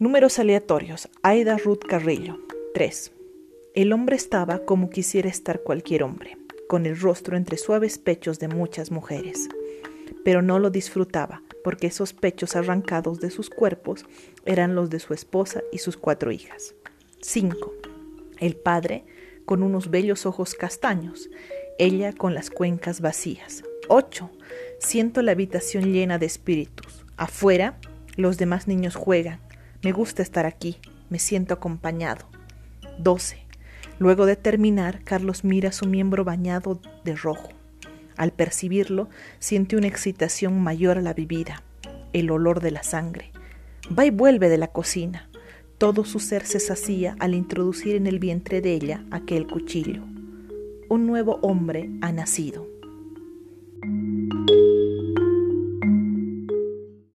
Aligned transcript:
Números 0.00 0.38
aleatorios. 0.38 1.08
Aida 1.24 1.56
Ruth 1.58 1.80
Carrillo. 1.84 2.38
3. 2.72 3.10
El 3.74 3.92
hombre 3.92 4.14
estaba 4.14 4.60
como 4.60 4.90
quisiera 4.90 5.28
estar 5.28 5.64
cualquier 5.64 6.04
hombre, 6.04 6.38
con 6.68 6.86
el 6.86 6.96
rostro 6.96 7.36
entre 7.36 7.58
suaves 7.58 7.98
pechos 7.98 8.38
de 8.38 8.46
muchas 8.46 8.92
mujeres. 8.92 9.48
Pero 10.24 10.40
no 10.40 10.60
lo 10.60 10.70
disfrutaba, 10.70 11.42
porque 11.64 11.88
esos 11.88 12.12
pechos 12.12 12.54
arrancados 12.54 13.18
de 13.18 13.30
sus 13.30 13.50
cuerpos 13.50 14.06
eran 14.46 14.76
los 14.76 14.88
de 14.88 15.00
su 15.00 15.14
esposa 15.14 15.64
y 15.72 15.78
sus 15.78 15.96
cuatro 15.96 16.30
hijas. 16.30 16.76
5. 17.20 17.74
El 18.38 18.54
padre 18.54 19.04
con 19.46 19.64
unos 19.64 19.90
bellos 19.90 20.26
ojos 20.26 20.54
castaños, 20.54 21.28
ella 21.76 22.12
con 22.12 22.34
las 22.34 22.50
cuencas 22.50 23.00
vacías. 23.00 23.64
8. 23.88 24.30
Siento 24.78 25.22
la 25.22 25.32
habitación 25.32 25.92
llena 25.92 26.18
de 26.18 26.26
espíritus. 26.26 27.04
Afuera, 27.16 27.80
los 28.14 28.38
demás 28.38 28.68
niños 28.68 28.94
juegan. 28.94 29.40
Me 29.82 29.92
gusta 29.92 30.22
estar 30.22 30.44
aquí. 30.44 30.78
Me 31.08 31.20
siento 31.20 31.54
acompañado. 31.54 32.26
12. 32.98 33.38
Luego 34.00 34.26
de 34.26 34.34
terminar, 34.34 35.04
Carlos 35.04 35.44
mira 35.44 35.70
su 35.70 35.86
miembro 35.86 36.24
bañado 36.24 36.80
de 37.04 37.14
rojo. 37.14 37.50
Al 38.16 38.32
percibirlo, 38.32 39.08
siente 39.38 39.76
una 39.76 39.86
excitación 39.86 40.60
mayor 40.60 40.98
a 40.98 41.02
la 41.02 41.14
vivida, 41.14 41.62
el 42.12 42.30
olor 42.32 42.60
de 42.60 42.72
la 42.72 42.82
sangre. 42.82 43.30
Va 43.96 44.04
y 44.04 44.10
vuelve 44.10 44.48
de 44.48 44.58
la 44.58 44.68
cocina. 44.68 45.30
Todo 45.78 46.04
su 46.04 46.18
ser 46.18 46.44
se 46.44 46.58
sacía 46.58 47.14
al 47.20 47.34
introducir 47.34 47.94
en 47.94 48.08
el 48.08 48.18
vientre 48.18 48.60
de 48.60 48.74
ella 48.74 49.04
aquel 49.12 49.46
cuchillo. 49.46 50.02
Un 50.88 51.06
nuevo 51.06 51.38
hombre 51.42 51.88
ha 52.00 52.10
nacido. 52.10 52.66